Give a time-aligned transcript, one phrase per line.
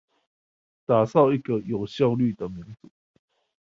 [0.83, 2.89] 打造一個有效率的民主